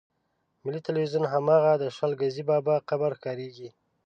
[0.63, 3.69] ملي ټلویزیون هماغه د شل ګزي بابا قبر ښکارېږي.